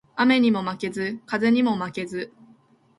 [0.17, 2.33] 雨ニモ負ケズ、風ニモ負ケズ